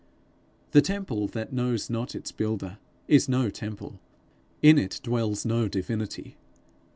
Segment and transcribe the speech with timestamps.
[0.71, 3.99] The temple that knows not its builder, is no temple;
[4.63, 6.37] in it dwells no divinity.